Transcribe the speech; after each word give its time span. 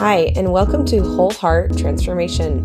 Hi, 0.00 0.32
and 0.34 0.50
welcome 0.50 0.86
to 0.86 1.02
Whole 1.02 1.30
Heart 1.30 1.76
Transformation. 1.76 2.64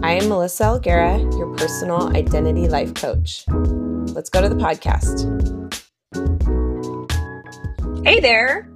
I 0.00 0.12
am 0.12 0.28
Melissa 0.28 0.62
Alguera, 0.62 1.18
your 1.36 1.52
personal 1.56 2.16
identity 2.16 2.68
life 2.68 2.94
coach. 2.94 3.42
Let's 3.48 4.30
go 4.30 4.40
to 4.40 4.48
the 4.48 4.54
podcast. 4.54 5.26
Hey 8.06 8.20
there. 8.20 8.70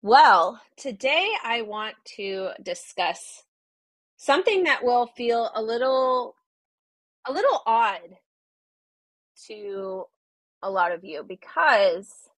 Well, 0.00 0.58
today 0.78 1.30
I 1.44 1.60
want 1.60 1.96
to 2.16 2.52
discuss 2.62 3.42
something 4.16 4.62
that 4.62 4.82
will 4.82 5.08
feel 5.08 5.50
a 5.54 5.62
little 5.62 6.34
a 7.26 7.32
little 7.34 7.62
odd 7.66 8.16
to 9.48 10.04
a 10.62 10.70
lot 10.70 10.92
of 10.92 11.04
you 11.04 11.22
because 11.22 12.30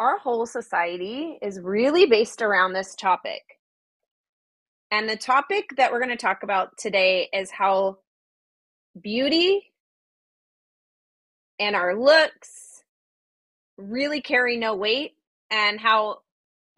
our 0.00 0.18
whole 0.18 0.46
society 0.46 1.38
is 1.42 1.60
really 1.60 2.06
based 2.06 2.40
around 2.40 2.72
this 2.72 2.94
topic. 2.94 3.42
And 4.90 5.08
the 5.08 5.16
topic 5.16 5.76
that 5.76 5.92
we're 5.92 6.00
going 6.00 6.10
to 6.10 6.16
talk 6.16 6.42
about 6.42 6.78
today 6.78 7.28
is 7.34 7.50
how 7.50 7.98
beauty 9.00 9.60
and 11.60 11.76
our 11.76 11.94
looks 11.94 12.82
really 13.76 14.22
carry 14.22 14.56
no 14.56 14.74
weight 14.74 15.12
and 15.50 15.78
how 15.78 16.20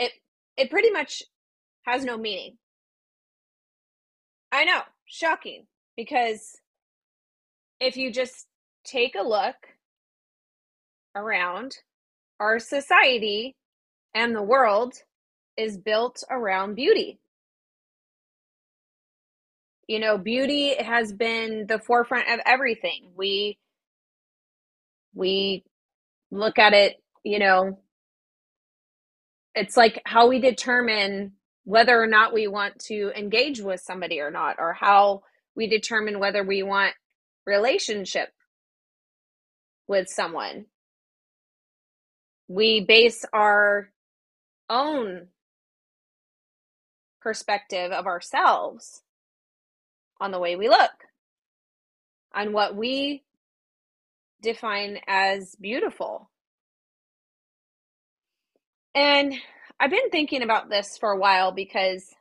it 0.00 0.12
it 0.56 0.68
pretty 0.68 0.90
much 0.90 1.22
has 1.84 2.04
no 2.04 2.18
meaning. 2.18 2.58
I 4.50 4.64
know, 4.64 4.82
shocking 5.06 5.66
because 5.96 6.56
if 7.80 7.96
you 7.96 8.12
just 8.12 8.48
take 8.84 9.14
a 9.14 9.22
look 9.22 9.56
around 11.14 11.76
our 12.42 12.58
society 12.58 13.54
and 14.14 14.34
the 14.34 14.42
world 14.42 14.94
is 15.56 15.78
built 15.78 16.24
around 16.28 16.74
beauty. 16.74 17.20
You 19.86 20.00
know, 20.00 20.18
beauty 20.18 20.74
has 20.74 21.12
been 21.12 21.66
the 21.68 21.78
forefront 21.78 22.28
of 22.28 22.40
everything. 22.44 23.12
We 23.16 23.58
we 25.14 25.62
look 26.32 26.58
at 26.58 26.72
it, 26.72 26.96
you 27.22 27.38
know, 27.38 27.78
it's 29.54 29.76
like 29.76 30.02
how 30.04 30.26
we 30.26 30.40
determine 30.40 31.34
whether 31.62 32.00
or 32.00 32.08
not 32.08 32.34
we 32.34 32.48
want 32.48 32.76
to 32.86 33.12
engage 33.16 33.60
with 33.60 33.80
somebody 33.80 34.18
or 34.18 34.32
not 34.32 34.56
or 34.58 34.72
how 34.72 35.22
we 35.54 35.68
determine 35.68 36.18
whether 36.18 36.42
we 36.42 36.64
want 36.64 36.94
relationship 37.46 38.30
with 39.86 40.08
someone 40.08 40.66
we 42.48 42.80
base 42.80 43.24
our 43.32 43.90
own 44.68 45.28
perspective 47.20 47.92
of 47.92 48.06
ourselves 48.06 49.02
on 50.20 50.30
the 50.30 50.38
way 50.38 50.56
we 50.56 50.68
look, 50.68 50.90
on 52.34 52.52
what 52.52 52.76
we 52.76 53.22
define 54.42 54.98
as 55.06 55.54
beautiful. 55.60 56.30
And 58.94 59.34
I've 59.80 59.90
been 59.90 60.10
thinking 60.10 60.42
about 60.42 60.68
this 60.68 60.98
for 60.98 61.10
a 61.12 61.18
while 61.18 61.52
because 61.52 62.14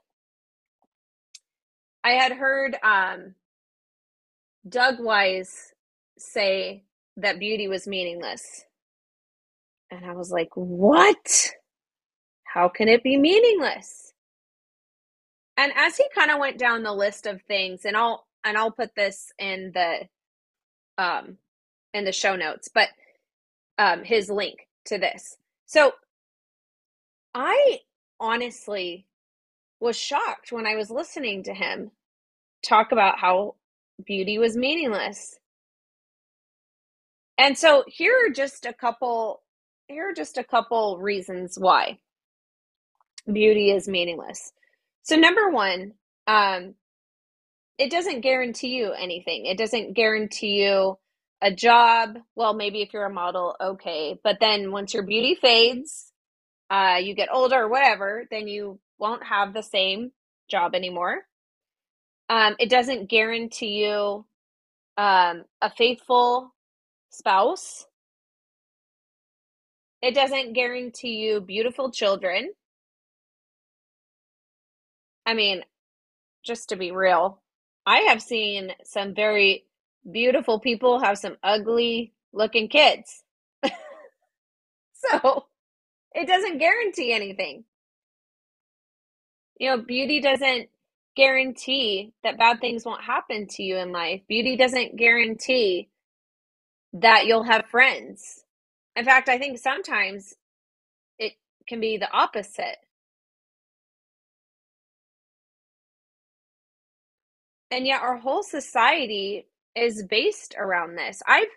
I 2.03 2.11
had 2.11 2.31
heard 2.31 2.75
um, 2.83 3.36
Doug 4.67 4.95
Weiss 4.99 5.73
say 6.17 6.83
that 7.17 7.39
beauty 7.39 7.67
was 7.67 7.88
meaningless. 7.88 8.66
And 9.92 10.06
I 10.06 10.14
was 10.14 10.31
like, 10.31 10.50
what? 10.56 11.52
How 12.45 12.70
can 12.70 12.88
it 12.89 13.03
be 13.03 13.17
meaningless? 13.17 14.14
And 15.58 15.72
as 15.75 15.98
he 15.98 16.06
kind 16.16 16.31
of 16.31 16.39
went 16.39 16.58
down 16.58 16.83
the 16.83 16.94
list 16.94 17.28
of 17.28 17.42
things, 17.44 17.86
and 17.86 17.95
I'll 17.98 18.25
and 18.44 18.58
I'll 18.58 18.72
put 18.72 18.95
this 18.95 19.31
in 19.39 19.71
the 19.73 20.08
um 21.04 21.38
in 21.93 22.05
the 22.05 22.11
show 22.11 22.36
notes, 22.36 22.70
but 22.73 22.89
um 23.77 24.04
his 24.04 24.30
link 24.30 24.67
to 24.86 24.98
this. 24.98 25.38
So 25.67 25.94
I 27.36 27.80
honestly 28.20 29.08
was 29.80 29.98
shocked 29.98 30.52
when 30.52 30.67
I 30.67 30.76
was 30.76 30.89
listening 30.92 31.44
to 31.44 31.54
him 31.54 31.92
talk 32.64 32.92
about 32.92 33.20
how 33.20 33.55
beauty 34.05 34.38
was 34.38 34.58
meaningless. 34.58 35.39
And 37.38 37.58
so 37.58 37.83
here 37.88 38.15
are 38.26 38.33
just 38.33 38.65
a 38.65 38.73
couple 38.73 39.42
here 39.91 40.09
are 40.09 40.13
just 40.13 40.37
a 40.37 40.43
couple 40.43 40.97
reasons 40.99 41.57
why 41.59 41.97
beauty 43.31 43.71
is 43.71 43.87
meaningless. 43.87 44.52
So, 45.03 45.15
number 45.15 45.49
one, 45.49 45.93
um, 46.27 46.75
it 47.77 47.91
doesn't 47.91 48.21
guarantee 48.21 48.75
you 48.75 48.93
anything. 48.93 49.45
It 49.45 49.57
doesn't 49.57 49.93
guarantee 49.93 50.63
you 50.63 50.97
a 51.41 51.52
job. 51.52 52.17
Well, 52.35 52.53
maybe 52.53 52.81
if 52.81 52.93
you're 52.93 53.05
a 53.05 53.13
model, 53.13 53.55
okay. 53.59 54.19
But 54.23 54.37
then 54.39 54.71
once 54.71 54.93
your 54.93 55.03
beauty 55.03 55.35
fades, 55.35 56.11
uh, 56.69 56.99
you 57.02 57.15
get 57.15 57.29
older 57.31 57.63
or 57.63 57.67
whatever, 57.69 58.25
then 58.31 58.47
you 58.47 58.79
won't 58.99 59.23
have 59.23 59.53
the 59.53 59.63
same 59.63 60.11
job 60.49 60.75
anymore. 60.75 61.17
Um, 62.29 62.55
it 62.59 62.69
doesn't 62.69 63.09
guarantee 63.09 63.83
you 63.83 64.25
um, 64.97 65.43
a 65.61 65.69
faithful 65.75 66.53
spouse 67.09 67.85
it 70.02 70.16
doesn't 70.16 70.54
guarantee 70.54 71.17
you 71.17 71.42
beautiful 71.42 71.92
children. 71.92 72.52
I 75.26 75.34
mean, 75.34 75.64
just 76.44 76.70
to 76.70 76.76
be 76.76 76.92
real, 76.92 77.42
I 77.86 78.00
have 78.10 78.22
seen 78.22 78.73
some 78.84 79.14
very 79.14 79.66
beautiful 80.10 80.60
people 80.60 81.00
have 81.00 81.17
some 81.17 81.38
ugly 81.44 82.14
looking 82.34 82.67
kids. 82.67 83.23
so 83.64 85.45
it 86.14 86.28
doesn't 86.28 86.58
guarantee 86.58 87.14
anything. 87.14 87.66
You 89.60 89.70
know, 89.70 89.78
beauty 89.83 90.20
doesn't 90.20 90.70
guarantee 91.16 92.14
that 92.23 92.39
bad 92.39 92.60
things 92.60 92.86
won't 92.86 93.04
happen 93.04 93.48
to 93.48 93.64
you 93.64 93.78
in 93.78 93.92
life. 93.92 94.22
Beauty 94.28 94.56
doesn't 94.56 94.95
guarantee 94.95 95.89
that 96.94 97.28
you'll 97.28 97.44
have 97.44 97.66
friends. 97.68 98.44
In 98.95 99.05
fact, 99.05 99.29
I 99.29 99.37
think 99.37 99.57
sometimes 99.57 100.33
it 101.17 101.33
can 101.67 101.79
be 101.79 101.97
the 101.97 102.11
opposite. 102.11 102.77
And 107.71 107.87
yet 107.87 108.02
our 108.02 108.17
whole 108.17 108.43
society 108.43 109.47
is 109.75 110.03
based 110.03 110.55
around 110.57 110.95
this. 110.95 111.21
I've 111.25 111.47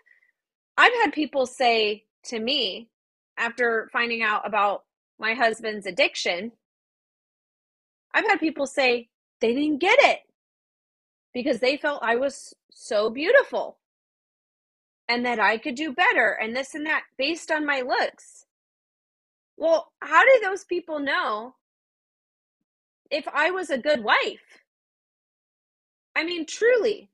I've 0.77 0.93
had 1.03 1.13
people 1.13 1.45
say 1.45 2.05
to 2.25 2.39
me 2.39 2.89
after 3.37 3.89
finding 3.91 4.21
out 4.23 4.47
about 4.47 4.83
my 5.19 5.33
husband's 5.33 5.85
addiction, 5.85 6.53
I've 8.13 8.25
had 8.25 8.39
people 8.39 8.65
say 8.65 9.09
they 9.41 9.53
didn't 9.53 9.79
get 9.79 9.99
it 9.99 10.19
because 11.33 11.59
they 11.59 11.77
felt 11.77 12.01
I 12.01 12.15
was 12.15 12.53
so 12.71 13.09
beautiful 13.09 13.77
and 15.07 15.25
that 15.25 15.39
I 15.39 15.57
could 15.57 15.75
do 15.75 15.93
better 15.93 16.31
and 16.31 16.55
this 16.55 16.73
and 16.73 16.85
that 16.85 17.03
based 17.17 17.51
on 17.51 17.65
my 17.65 17.81
looks. 17.81 18.45
Well, 19.57 19.91
how 20.01 20.23
do 20.23 20.39
those 20.43 20.63
people 20.63 20.99
know 20.99 21.55
if 23.09 23.27
I 23.33 23.51
was 23.51 23.69
a 23.69 23.77
good 23.77 24.03
wife? 24.03 24.63
I 26.15 26.23
mean, 26.23 26.45
truly. 26.45 27.09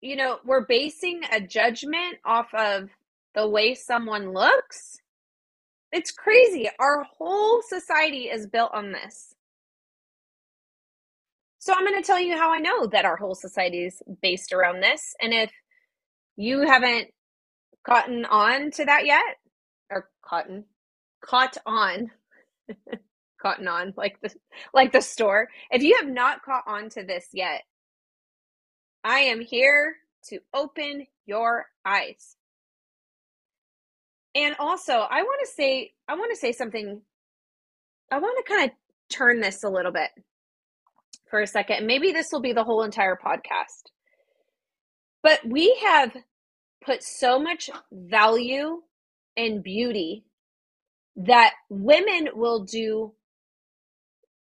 You 0.00 0.16
know, 0.16 0.38
we're 0.44 0.66
basing 0.66 1.22
a 1.32 1.40
judgment 1.40 2.18
off 2.24 2.52
of 2.54 2.90
the 3.34 3.48
way 3.48 3.74
someone 3.74 4.32
looks. 4.32 4.98
It's 5.92 6.10
crazy. 6.10 6.68
Our 6.78 7.04
whole 7.04 7.62
society 7.62 8.24
is 8.24 8.46
built 8.46 8.72
on 8.74 8.92
this. 8.92 9.34
So 11.64 11.72
I'm 11.72 11.86
going 11.86 11.98
to 11.98 12.06
tell 12.06 12.20
you 12.20 12.36
how 12.36 12.52
I 12.52 12.58
know 12.58 12.86
that 12.88 13.06
our 13.06 13.16
whole 13.16 13.34
society 13.34 13.86
is 13.86 14.02
based 14.20 14.52
around 14.52 14.82
this. 14.82 15.14
And 15.18 15.32
if 15.32 15.50
you 16.36 16.60
haven't 16.60 17.08
gotten 17.86 18.26
on 18.26 18.70
to 18.72 18.84
that 18.84 19.06
yet, 19.06 19.38
or 19.90 20.10
cotton, 20.22 20.66
caught 21.24 21.56
on, 21.64 22.10
cotton 23.42 23.66
on, 23.66 23.94
like 23.96 24.20
the 24.20 24.30
like 24.74 24.92
the 24.92 25.00
store. 25.00 25.48
If 25.70 25.82
you 25.82 25.96
have 26.02 26.10
not 26.12 26.42
caught 26.42 26.64
on 26.66 26.90
to 26.90 27.02
this 27.02 27.28
yet, 27.32 27.62
I 29.02 29.20
am 29.20 29.40
here 29.40 29.96
to 30.28 30.40
open 30.52 31.06
your 31.24 31.64
eyes. 31.86 32.36
And 34.34 34.54
also, 34.58 34.92
I 34.92 35.22
want 35.22 35.40
to 35.46 35.50
say, 35.50 35.92
I 36.08 36.14
want 36.14 36.30
to 36.30 36.38
say 36.38 36.52
something. 36.52 37.00
I 38.12 38.18
want 38.18 38.44
to 38.44 38.52
kind 38.52 38.70
of 38.70 38.76
turn 39.08 39.40
this 39.40 39.64
a 39.64 39.70
little 39.70 39.92
bit 39.92 40.10
for 41.34 41.40
a 41.40 41.48
second. 41.48 41.84
Maybe 41.84 42.12
this 42.12 42.30
will 42.30 42.40
be 42.40 42.52
the 42.52 42.62
whole 42.62 42.84
entire 42.84 43.16
podcast. 43.16 43.90
But 45.20 45.40
we 45.44 45.76
have 45.84 46.16
put 46.80 47.02
so 47.02 47.40
much 47.40 47.70
value 47.90 48.82
in 49.34 49.60
beauty 49.60 50.26
that 51.16 51.54
women 51.68 52.28
will 52.34 52.62
do 52.62 53.14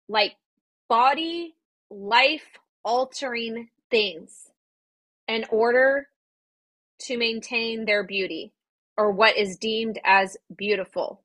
like 0.08 0.36
body 0.88 1.56
life 1.90 2.48
altering 2.86 3.68
things 3.90 4.48
in 5.26 5.44
order 5.50 6.08
to 7.00 7.18
maintain 7.18 7.84
their 7.84 8.02
beauty 8.02 8.54
or 8.96 9.12
what 9.12 9.36
is 9.36 9.58
deemed 9.58 10.00
as 10.06 10.38
beautiful. 10.56 11.20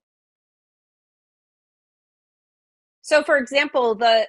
So 3.02 3.24
for 3.24 3.38
example, 3.38 3.96
the 3.96 4.28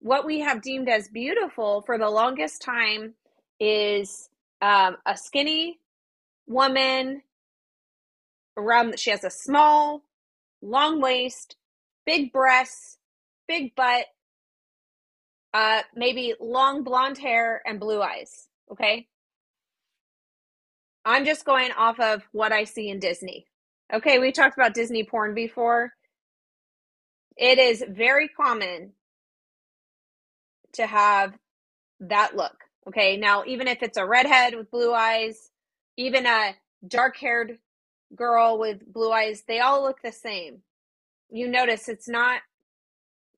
what 0.00 0.24
we 0.24 0.40
have 0.40 0.62
deemed 0.62 0.88
as 0.88 1.08
beautiful 1.08 1.82
for 1.82 1.98
the 1.98 2.08
longest 2.08 2.62
time 2.62 3.14
is 3.60 4.28
um, 4.62 4.96
a 5.06 5.16
skinny 5.16 5.78
woman 6.46 7.22
around 8.56 8.98
she 8.98 9.10
has 9.10 9.24
a 9.24 9.30
small 9.30 10.02
long 10.62 11.00
waist 11.00 11.56
big 12.06 12.32
breasts 12.32 12.98
big 13.46 13.74
butt 13.76 14.06
uh 15.54 15.82
maybe 15.94 16.34
long 16.40 16.82
blonde 16.82 17.18
hair 17.18 17.62
and 17.66 17.78
blue 17.78 18.02
eyes 18.02 18.48
okay? 18.70 19.06
I'm 21.04 21.24
just 21.24 21.44
going 21.44 21.70
off 21.72 22.00
of 22.00 22.22
what 22.32 22.52
i 22.52 22.64
see 22.64 22.88
in 22.88 22.98
disney. 22.98 23.46
Okay 23.92 24.18
we 24.18 24.32
talked 24.32 24.56
about 24.56 24.74
disney 24.74 25.04
porn 25.04 25.34
before. 25.34 25.92
It 27.36 27.58
is 27.58 27.84
very 27.88 28.28
common 28.28 28.92
to 30.74 30.86
have 30.86 31.34
that 32.00 32.36
look 32.36 32.64
okay? 32.88 33.16
Now 33.16 33.44
even 33.46 33.68
if 33.68 33.82
it's 33.82 33.98
a 33.98 34.06
redhead 34.06 34.54
with 34.56 34.70
blue 34.70 34.92
eyes 34.92 35.50
even 35.96 36.26
a 36.26 36.54
dark 36.86 37.16
haired 37.16 37.58
girl 38.16 38.58
with 38.58 38.92
blue 38.92 39.12
eyes 39.12 39.44
they 39.48 39.60
all 39.60 39.82
look 39.82 40.02
the 40.02 40.12
same. 40.12 40.62
You 41.30 41.48
notice 41.48 41.88
it's 41.88 42.08
not 42.08 42.40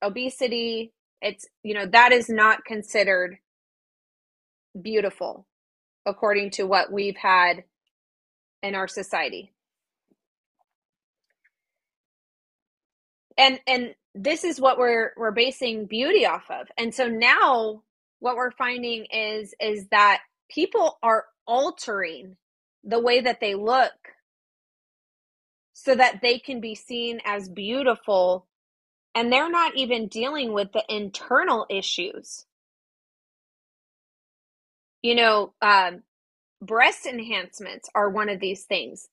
obesity 0.03 0.93
it's 1.21 1.47
you 1.63 1.75
know 1.75 1.87
that 1.87 2.13
is 2.13 2.29
not 2.29 2.65
considered 2.65 3.39
beautiful 4.81 5.47
according 6.07 6.51
to 6.51 6.65
what 6.65 6.93
we've 6.93 7.17
had 7.17 7.65
in 8.63 8.75
our 8.75 8.89
society 8.89 9.53
and 13.37 13.61
and 13.67 13.95
this 14.15 14.45
is 14.45 14.61
what 14.61 14.79
we're 14.79 15.13
we're 15.17 15.31
basing 15.31 15.87
beauty 15.87 16.27
off 16.27 16.45
of. 16.51 16.67
And 16.77 16.95
so 16.95 17.09
now 17.09 17.83
what 18.19 18.37
we're 18.37 18.51
finding 18.51 19.07
is 19.07 19.55
is 19.61 19.87
that 19.91 20.23
people 20.51 20.99
are 21.03 21.25
altering 21.47 22.37
the 22.85 23.01
way 23.01 23.21
that 23.21 23.41
they 23.41 23.55
look 23.55 23.93
so 25.73 25.95
that 25.95 26.21
they 26.23 26.39
can 26.39 26.61
be 26.61 26.75
seen 26.75 27.21
as 27.25 27.49
beautiful 27.49 28.47
and 29.15 29.33
they're 29.33 29.51
not 29.51 29.77
even 29.77 30.09
dealing 30.09 30.53
with 30.53 30.73
the 30.73 30.85
internal 30.89 31.67
issues. 31.71 32.47
You 35.03 35.15
know 35.15 35.55
um, 35.63 36.03
breast 36.61 37.07
enhancements 37.07 37.89
are 37.95 38.11
one 38.11 38.29
of 38.29 38.41
these 38.41 38.65
things. 38.65 39.09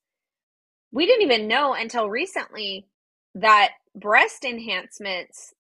We 0.92 1.06
didn't 1.06 1.24
even 1.24 1.48
know 1.48 1.74
until 1.74 2.10
recently 2.10 2.88
that 3.42 3.72
breast 3.96 4.46
enhancements 4.46 5.54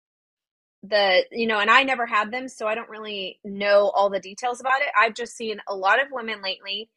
the 0.83 1.25
you 1.31 1.47
know 1.47 1.61
and 1.61 1.71
i 1.71 1.83
never 1.83 2.07
had 2.07 2.31
them 2.31 2.49
so 2.49 2.67
i 2.67 2.75
don't 2.75 2.91
really 2.91 3.39
know 3.45 3.91
all 3.95 4.11
the 4.11 4.21
details 4.21 4.61
about 4.61 4.81
it 4.83 4.89
i've 4.99 5.15
just 5.15 5.37
seen 5.37 5.59
a 5.69 5.75
lot 5.75 6.01
of 6.01 6.09
women 6.13 6.43
lately 6.43 6.91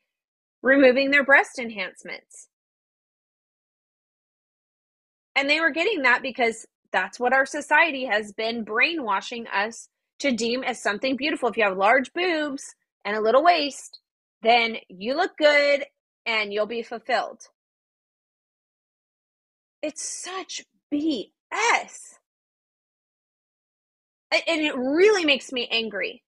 removing 0.61 1.11
their 1.11 1.23
breast 1.23 1.59
enhancements 1.59 2.49
and 5.37 5.49
they 5.49 5.59
were 5.61 5.69
getting 5.69 6.01
that 6.01 6.21
because 6.23 6.65
that's 6.91 7.19
what 7.19 7.31
our 7.33 7.45
society 7.45 8.05
has 8.05 8.33
been 8.33 8.63
brainwashing 8.63 9.45
us 9.47 9.87
to 10.19 10.31
deem 10.31 10.63
as 10.63 10.81
something 10.81 11.15
beautiful. 11.15 11.49
If 11.49 11.57
you 11.57 11.63
have 11.63 11.77
large 11.77 12.11
boobs 12.13 12.73
and 13.05 13.15
a 13.15 13.21
little 13.21 13.43
waist, 13.43 13.99
then 14.41 14.77
you 14.89 15.15
look 15.15 15.37
good 15.37 15.85
and 16.25 16.51
you'll 16.51 16.65
be 16.65 16.81
fulfilled. 16.81 17.41
It's 19.87 20.03
such 20.03 20.65
BS. 20.93 21.29
And 24.33 24.61
it 24.61 24.75
really 24.75 25.23
makes 25.23 25.53
me 25.53 25.65
angry 25.71 26.23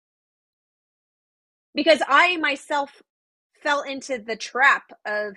because 1.75 2.01
I 2.07 2.37
myself 2.37 3.01
fell 3.61 3.81
into 3.81 4.17
the 4.17 4.37
trap 4.37 4.93
of 5.05 5.33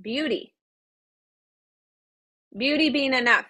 beauty. 0.00 0.54
Beauty 2.56 2.88
being 2.88 3.12
enough. 3.12 3.44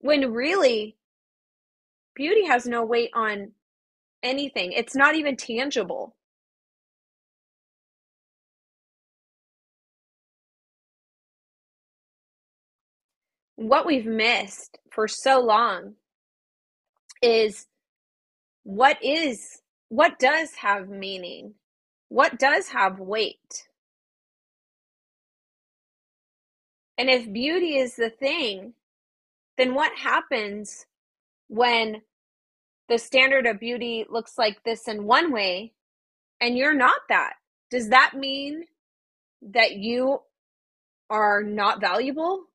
When 0.00 0.32
really, 0.32 0.96
beauty 2.16 2.46
has 2.46 2.66
no 2.66 2.84
weight 2.84 3.10
on 3.14 3.52
anything, 4.24 4.72
it's 4.72 4.96
not 4.96 5.14
even 5.14 5.36
tangible. 5.36 6.16
What 13.60 13.84
we've 13.84 14.06
missed 14.06 14.78
for 14.90 15.06
so 15.06 15.38
long 15.38 15.96
is 17.20 17.66
what 18.62 18.96
is 19.04 19.60
what 19.90 20.18
does 20.18 20.54
have 20.54 20.88
meaning? 20.88 21.52
What 22.08 22.38
does 22.38 22.68
have 22.68 23.00
weight? 23.00 23.68
And 26.96 27.10
if 27.10 27.30
beauty 27.30 27.76
is 27.76 27.96
the 27.96 28.08
thing 28.08 28.72
then 29.58 29.74
what 29.74 29.92
happens 29.94 30.86
when 31.48 32.00
the 32.88 32.96
standard 32.96 33.44
of 33.44 33.60
beauty 33.60 34.06
looks 34.08 34.38
like 34.38 34.64
this 34.64 34.88
in 34.88 35.04
one 35.04 35.32
way 35.34 35.74
and 36.40 36.56
you're 36.56 36.72
not 36.72 37.02
that? 37.10 37.34
Does 37.70 37.90
that 37.90 38.14
mean 38.14 38.64
that 39.42 39.72
you 39.72 40.22
are 41.10 41.42
not 41.42 41.82
valuable 41.82 42.46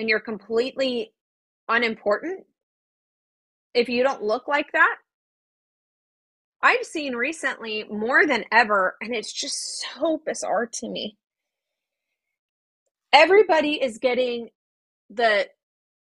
and 0.00 0.08
you're 0.08 0.18
completely 0.18 1.12
unimportant 1.68 2.46
if 3.74 3.88
you 3.88 4.02
don't 4.02 4.22
look 4.22 4.48
like 4.48 4.72
that 4.72 4.96
I've 6.62 6.84
seen 6.84 7.14
recently 7.14 7.84
more 7.84 8.26
than 8.26 8.44
ever, 8.52 8.96
and 9.00 9.14
it's 9.14 9.32
just 9.32 9.80
so 9.80 10.20
bizarre 10.24 10.66
to 10.66 10.88
me. 10.88 11.16
Everybody 13.12 13.82
is 13.82 13.98
getting 13.98 14.50
the 15.08 15.48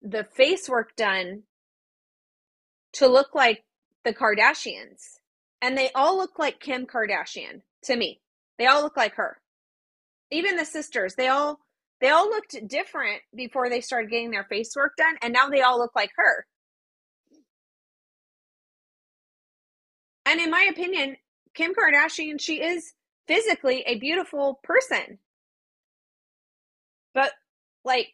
the 0.01 0.23
face 0.23 0.67
work 0.67 0.95
done 0.95 1.43
to 2.93 3.07
look 3.07 3.33
like 3.33 3.63
the 4.03 4.13
Kardashians. 4.13 5.19
And 5.61 5.77
they 5.77 5.91
all 5.93 6.17
look 6.17 6.39
like 6.39 6.59
Kim 6.59 6.87
Kardashian 6.87 7.61
to 7.83 7.95
me. 7.95 8.19
They 8.57 8.65
all 8.65 8.81
look 8.81 8.97
like 8.97 9.15
her. 9.15 9.39
Even 10.31 10.55
the 10.55 10.65
sisters, 10.65 11.15
they 11.15 11.27
all 11.27 11.59
they 12.01 12.09
all 12.09 12.29
looked 12.29 12.55
different 12.67 13.21
before 13.35 13.69
they 13.69 13.81
started 13.81 14.09
getting 14.09 14.31
their 14.31 14.45
face 14.45 14.75
work 14.75 14.93
done 14.97 15.17
and 15.21 15.31
now 15.31 15.49
they 15.49 15.61
all 15.61 15.77
look 15.79 15.95
like 15.95 16.11
her. 16.17 16.45
And 20.25 20.39
in 20.39 20.49
my 20.49 20.67
opinion, 20.69 21.17
Kim 21.53 21.73
Kardashian, 21.73 22.39
she 22.39 22.61
is 22.61 22.93
physically 23.27 23.83
a 23.85 23.99
beautiful 23.99 24.59
person. 24.63 25.19
But, 27.13 27.33
like, 27.83 28.13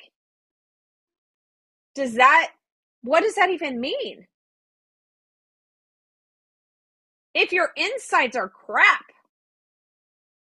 does 1.96 2.16
that, 2.16 2.52
what 3.04 3.22
does 3.22 3.36
that 3.36 3.52
even 3.52 3.80
mean? 3.80 4.28
If 7.34 7.52
your 7.52 7.70
insides 7.76 8.36
are 8.36 8.50
crap, 8.50 9.06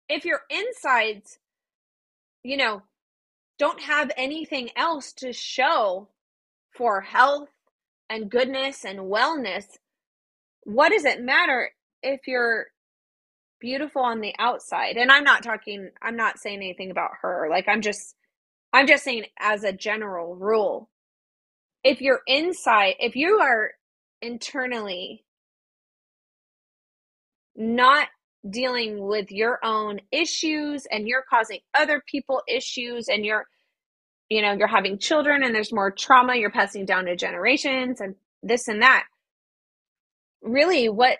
if 0.07 0.23
your 0.23 0.41
insides, 0.49 1.39
you 2.43 2.55
know, 2.57 2.83
don't 3.59 3.81
have 3.81 4.11
anything 4.17 4.69
else 4.75 5.11
to 5.13 5.33
show 5.33 6.07
for 6.75 7.01
health 7.01 7.49
and 8.09 8.31
goodness 8.31 8.85
and 8.85 8.99
wellness, 8.99 9.65
what 10.63 10.89
does 10.89 11.05
it 11.05 11.21
matter 11.21 11.71
if 12.01 12.21
you're 12.25 12.67
beautiful 13.59 14.01
on 14.01 14.21
the 14.21 14.33
outside? 14.39 14.95
And 14.97 15.11
I'm 15.11 15.25
not 15.25 15.43
talking, 15.43 15.89
I'm 16.01 16.15
not 16.15 16.39
saying 16.39 16.57
anything 16.57 16.89
about 16.89 17.11
her. 17.21 17.47
Like, 17.49 17.67
I'm 17.67 17.81
just, 17.81 18.15
I'm 18.71 18.87
just 18.87 19.03
saying 19.03 19.25
as 19.37 19.63
a 19.63 19.73
general 19.73 20.35
rule. 20.35 20.89
If 21.83 22.01
you're 22.01 22.21
inside, 22.27 22.95
if 22.99 23.15
you 23.15 23.39
are 23.39 23.71
internally 24.21 25.23
not 27.55 28.07
dealing 28.47 28.99
with 29.05 29.31
your 29.31 29.59
own 29.63 29.99
issues 30.11 30.85
and 30.91 31.07
you're 31.07 31.25
causing 31.29 31.59
other 31.77 32.01
people 32.07 32.41
issues 32.47 33.07
and 33.09 33.25
you're 33.25 33.45
you 34.29 34.41
know 34.41 34.53
you're 34.53 34.67
having 34.67 34.97
children 34.97 35.43
and 35.43 35.53
there's 35.53 35.73
more 35.73 35.91
trauma 35.91 36.35
you're 36.35 36.51
passing 36.51 36.85
down 36.85 37.05
to 37.05 37.15
generations 37.15 37.99
and 37.99 38.15
this 38.43 38.67
and 38.67 38.81
that 38.81 39.03
really 40.41 40.87
what 40.87 41.17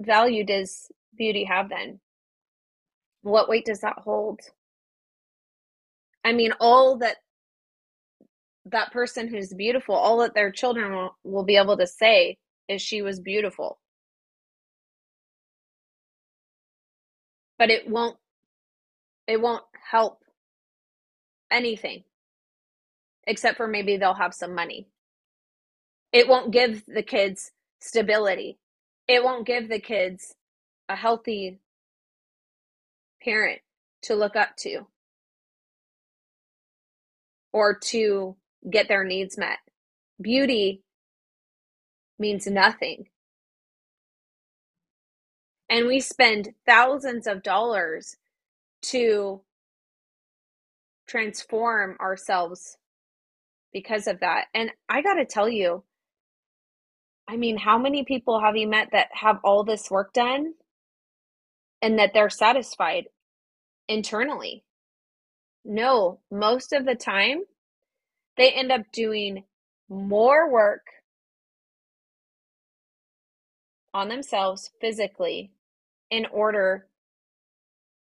value 0.00 0.44
does 0.44 0.88
beauty 1.16 1.44
have 1.44 1.68
then? 1.68 2.00
What 3.22 3.48
weight 3.48 3.64
does 3.64 3.80
that 3.80 3.98
hold? 3.98 4.40
I 6.24 6.32
mean, 6.32 6.52
all 6.60 6.98
that 6.98 7.16
that 8.66 8.92
person 8.92 9.28
who's 9.28 9.52
beautiful, 9.52 9.94
all 9.94 10.18
that 10.18 10.34
their 10.34 10.52
children 10.52 10.92
will, 10.92 11.16
will 11.24 11.44
be 11.44 11.56
able 11.56 11.76
to 11.76 11.86
say 11.86 12.38
is 12.68 12.80
she 12.80 13.02
was 13.02 13.20
beautiful. 13.20 13.78
But 17.58 17.70
it 17.70 17.88
won't 17.88 18.16
it 19.26 19.40
won't 19.40 19.64
help 19.90 20.24
anything 21.50 22.04
except 23.26 23.56
for 23.56 23.68
maybe 23.68 23.96
they'll 23.96 24.14
have 24.14 24.34
some 24.34 24.54
money. 24.54 24.88
It 26.12 26.28
won't 26.28 26.52
give 26.52 26.84
the 26.86 27.02
kids 27.02 27.52
stability. 27.80 28.58
It 29.08 29.24
won't 29.24 29.46
give 29.46 29.68
the 29.68 29.78
kids 29.78 30.34
a 30.88 30.96
healthy 30.96 31.60
parent 33.22 33.60
to 34.02 34.14
look 34.14 34.36
up 34.36 34.56
to 34.58 34.86
or 37.52 37.78
to 37.78 38.36
get 38.70 38.88
their 38.88 39.04
needs 39.04 39.38
met. 39.38 39.58
Beauty 40.20 40.82
means 42.18 42.46
nothing. 42.46 43.06
And 45.72 45.86
we 45.86 46.00
spend 46.00 46.50
thousands 46.66 47.26
of 47.26 47.42
dollars 47.42 48.18
to 48.90 49.40
transform 51.08 51.96
ourselves 51.98 52.76
because 53.72 54.06
of 54.06 54.20
that. 54.20 54.48
And 54.52 54.70
I 54.90 55.00
got 55.00 55.14
to 55.14 55.24
tell 55.24 55.48
you, 55.48 55.82
I 57.26 57.38
mean, 57.38 57.56
how 57.56 57.78
many 57.78 58.04
people 58.04 58.38
have 58.38 58.54
you 58.54 58.68
met 58.68 58.90
that 58.92 59.08
have 59.12 59.38
all 59.42 59.64
this 59.64 59.90
work 59.90 60.12
done 60.12 60.52
and 61.80 61.98
that 61.98 62.10
they're 62.12 62.28
satisfied 62.28 63.06
internally? 63.88 64.64
No, 65.64 66.20
most 66.30 66.74
of 66.74 66.84
the 66.84 66.96
time, 66.96 67.44
they 68.36 68.50
end 68.50 68.70
up 68.70 68.82
doing 68.92 69.44
more 69.88 70.52
work 70.52 70.82
on 73.94 74.10
themselves 74.10 74.70
physically 74.78 75.50
in 76.12 76.26
order 76.26 76.86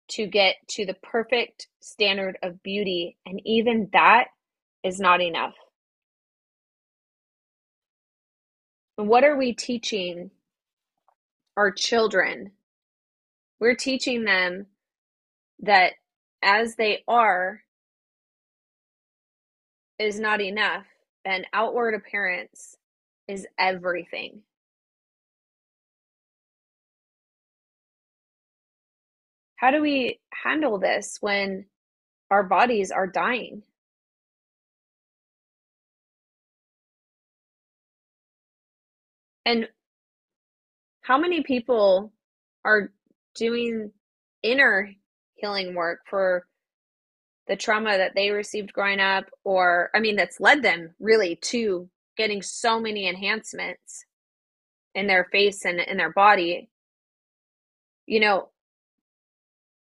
to 0.09 0.27
get 0.27 0.55
to 0.67 0.85
the 0.85 0.95
perfect 0.95 1.67
standard 1.79 2.37
of 2.43 2.61
beauty. 2.61 3.17
And 3.25 3.41
even 3.45 3.89
that 3.93 4.25
is 4.83 4.99
not 4.99 5.21
enough. 5.21 5.53
what 8.97 9.23
are 9.23 9.35
we 9.35 9.51
teaching 9.51 10.29
our 11.57 11.71
children? 11.71 12.51
We're 13.59 13.75
teaching 13.75 14.25
them 14.25 14.67
that 15.61 15.93
as 16.43 16.75
they 16.75 17.03
are 17.07 17.63
is 19.97 20.19
not 20.19 20.39
enough, 20.39 20.85
and 21.25 21.47
outward 21.53 21.95
appearance 21.95 22.75
is 23.27 23.47
everything. 23.57 24.41
How 29.61 29.69
do 29.69 29.79
we 29.79 30.19
handle 30.33 30.79
this 30.79 31.19
when 31.21 31.65
our 32.31 32.41
bodies 32.41 32.89
are 32.89 33.05
dying? 33.05 33.61
And 39.45 39.69
how 41.01 41.19
many 41.19 41.43
people 41.43 42.11
are 42.65 42.91
doing 43.35 43.91
inner 44.41 44.95
healing 45.35 45.75
work 45.75 45.99
for 46.09 46.47
the 47.47 47.55
trauma 47.55 47.97
that 47.97 48.15
they 48.15 48.31
received 48.31 48.73
growing 48.73 48.99
up, 48.99 49.25
or 49.43 49.91
I 49.93 49.99
mean, 49.99 50.15
that's 50.15 50.39
led 50.39 50.63
them 50.63 50.95
really 50.99 51.35
to 51.35 51.87
getting 52.17 52.41
so 52.41 52.79
many 52.79 53.07
enhancements 53.07 54.05
in 54.95 55.05
their 55.05 55.25
face 55.25 55.65
and 55.65 55.79
in 55.79 55.97
their 55.97 56.13
body? 56.13 56.71
You 58.07 58.21
know, 58.21 58.49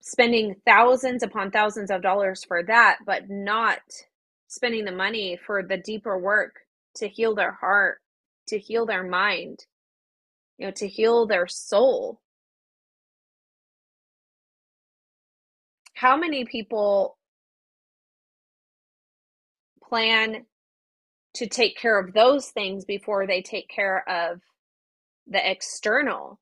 spending 0.06 0.54
thousands 0.64 1.24
upon 1.24 1.50
thousands 1.50 1.90
of 1.90 2.00
dollars 2.00 2.44
for 2.44 2.62
that, 2.62 2.98
but 3.04 3.28
not 3.28 3.80
spending 4.46 4.84
the 4.84 4.92
money 4.92 5.36
for 5.44 5.64
the 5.64 5.76
deeper 5.76 6.16
work 6.16 6.54
to 6.94 7.08
heal 7.08 7.34
their 7.34 7.50
heart 7.50 7.98
to 8.46 8.58
heal 8.58 8.86
their 8.86 9.02
mind, 9.02 9.66
you 10.58 10.66
know, 10.66 10.70
to 10.70 10.86
heal 10.86 11.26
their 11.26 11.48
soul. 11.48 12.20
How 15.94 16.16
many 16.16 16.44
people 16.44 17.18
plan 19.82 20.46
to 21.34 21.48
take 21.48 21.76
care 21.76 21.98
of 21.98 22.12
those 22.12 22.50
things 22.50 22.84
before 22.84 23.26
they 23.26 23.42
take 23.42 23.68
care 23.68 24.08
of 24.08 24.40
the 25.26 25.50
external? 25.50 26.38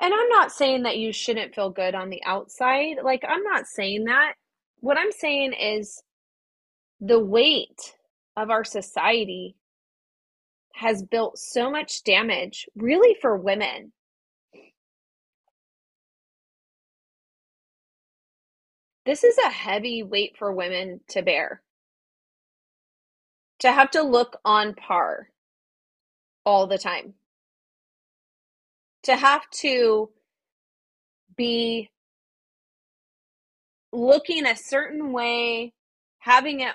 And 0.00 0.12
I'm 0.12 0.28
not 0.28 0.52
saying 0.52 0.82
that 0.82 0.98
you 0.98 1.12
shouldn't 1.12 1.54
feel 1.54 1.70
good 1.70 1.94
on 1.94 2.10
the 2.10 2.22
outside. 2.24 2.96
Like, 3.02 3.24
I'm 3.26 3.42
not 3.42 3.66
saying 3.66 4.04
that. 4.04 4.34
What 4.80 4.98
I'm 4.98 5.12
saying 5.12 5.54
is 5.54 6.02
the 7.00 7.20
weight 7.20 7.96
of 8.36 8.50
our 8.50 8.64
society 8.64 9.56
has 10.74 11.02
built 11.02 11.38
so 11.38 11.70
much 11.70 12.02
damage, 12.02 12.66
really, 12.74 13.16
for 13.20 13.36
women. 13.36 13.92
This 19.06 19.22
is 19.22 19.38
a 19.38 19.50
heavy 19.50 20.02
weight 20.02 20.36
for 20.38 20.52
women 20.52 21.00
to 21.08 21.22
bear. 21.22 21.62
To 23.60 23.70
have 23.70 23.90
to 23.92 24.02
look 24.02 24.38
on 24.44 24.74
par 24.74 25.28
all 26.44 26.66
the 26.66 26.78
time. 26.78 27.14
To 29.04 29.16
have 29.16 29.48
to 29.60 30.10
be 31.36 31.90
looking 33.92 34.46
a 34.46 34.56
certain 34.56 35.12
way, 35.12 35.72
having 36.18 36.60
it 36.60 36.72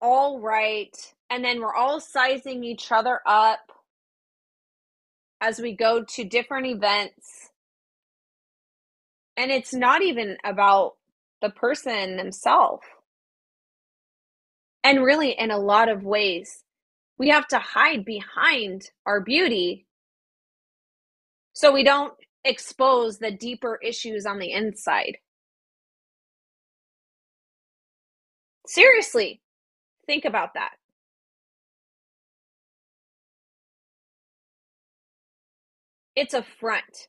all 0.00 0.40
right. 0.40 0.96
And 1.30 1.44
then 1.44 1.60
we're 1.60 1.74
all 1.74 2.00
sizing 2.00 2.64
each 2.64 2.90
other 2.92 3.20
up 3.26 3.60
as 5.40 5.60
we 5.60 5.74
go 5.74 6.04
to 6.04 6.24
different 6.24 6.66
events. 6.66 7.50
And 9.36 9.50
it's 9.50 9.74
not 9.74 10.02
even 10.02 10.38
about 10.44 10.94
the 11.42 11.50
person 11.50 12.16
themselves. 12.16 12.86
And 14.82 15.04
really, 15.04 15.32
in 15.32 15.50
a 15.50 15.58
lot 15.58 15.88
of 15.88 16.04
ways, 16.04 16.62
we 17.18 17.28
have 17.30 17.46
to 17.48 17.58
hide 17.58 18.04
behind 18.04 18.90
our 19.04 19.20
beauty 19.20 19.85
so 21.56 21.72
we 21.72 21.82
don't 21.82 22.12
expose 22.44 23.18
the 23.18 23.30
deeper 23.30 23.78
issues 23.82 24.26
on 24.26 24.38
the 24.38 24.52
inside. 24.52 25.16
Seriously, 28.66 29.40
Think 30.06 30.24
about 30.24 30.54
that. 30.54 30.74
It's 36.14 36.32
a 36.32 36.42
front. 36.42 37.08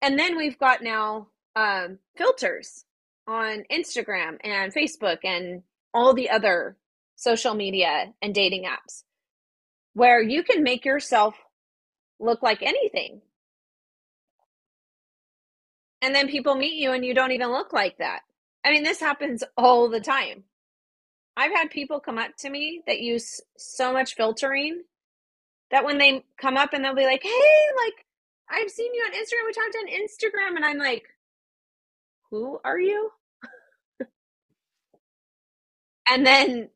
And 0.00 0.18
then 0.18 0.36
we've 0.36 0.58
got 0.58 0.82
now 0.82 1.28
um, 1.56 1.98
filters 2.16 2.84
on 3.26 3.64
Instagram 3.70 4.38
and 4.44 4.72
Facebook 4.72 5.18
and 5.24 5.62
all 5.92 6.14
the 6.14 6.30
other 6.30 6.76
social 7.16 7.54
media 7.54 8.12
and 8.22 8.34
dating 8.34 8.64
apps 8.64 9.02
where 9.94 10.22
you 10.22 10.42
can 10.42 10.62
make 10.62 10.84
yourself 10.84 11.34
look 12.24 12.42
like 12.42 12.62
anything. 12.62 13.20
And 16.02 16.14
then 16.14 16.28
people 16.28 16.54
meet 16.54 16.74
you 16.74 16.92
and 16.92 17.04
you 17.04 17.14
don't 17.14 17.32
even 17.32 17.50
look 17.50 17.72
like 17.72 17.98
that. 17.98 18.20
I 18.64 18.70
mean, 18.70 18.82
this 18.82 19.00
happens 19.00 19.44
all 19.56 19.88
the 19.88 20.00
time. 20.00 20.44
I've 21.36 21.52
had 21.52 21.70
people 21.70 22.00
come 22.00 22.18
up 22.18 22.36
to 22.38 22.50
me 22.50 22.82
that 22.86 23.00
use 23.00 23.40
so 23.56 23.92
much 23.92 24.14
filtering 24.14 24.82
that 25.70 25.84
when 25.84 25.98
they 25.98 26.24
come 26.40 26.56
up 26.56 26.72
and 26.72 26.84
they'll 26.84 26.94
be 26.94 27.04
like, 27.06 27.22
hey, 27.22 27.30
like, 27.84 28.06
I've 28.50 28.70
seen 28.70 28.94
you 28.94 29.02
on 29.02 29.12
Instagram. 29.12 29.46
We 29.46 29.52
talked 29.52 29.76
on 29.76 29.88
Instagram. 29.88 30.56
And 30.56 30.64
I'm 30.64 30.78
like, 30.78 31.04
who 32.30 32.60
are 32.64 32.78
you? 32.78 33.10
and 36.08 36.26
then 36.26 36.70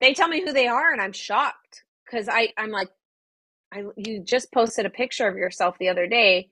they 0.00 0.14
tell 0.14 0.28
me 0.28 0.42
who 0.44 0.52
they 0.52 0.68
are 0.68 0.92
and 0.92 1.00
I'm 1.00 1.12
shocked 1.12 1.84
because 2.04 2.28
I 2.28 2.50
I'm 2.56 2.70
like 2.70 2.88
I 3.74 3.84
you 3.96 4.20
just 4.20 4.52
posted 4.52 4.86
a 4.86 4.90
picture 4.90 5.28
of 5.28 5.36
yourself 5.36 5.76
the 5.78 5.88
other 5.90 6.06
day 6.06 6.48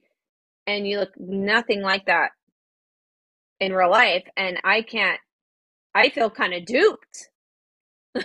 and 0.67 0.87
you 0.87 0.99
look 0.99 1.17
nothing 1.17 1.81
like 1.81 2.07
that 2.07 2.31
in 3.59 3.73
real 3.73 3.89
life 3.91 4.25
and 4.37 4.59
I 4.63 4.81
can't 4.83 5.19
I 5.95 6.09
feel 6.09 6.29
kind 6.29 6.53
of 6.53 6.65
duped. 6.65 7.29